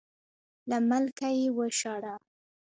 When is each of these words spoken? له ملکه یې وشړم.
له 0.69 0.77
ملکه 0.89 1.27
یې 1.37 1.45
وشړم. 1.57 2.21